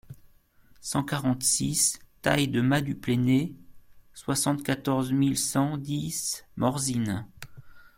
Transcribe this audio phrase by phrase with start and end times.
[0.79, 3.53] cent quarante-six taille de Mas du Pleney,
[4.15, 7.27] soixante-quatorze mille cent dix Morzine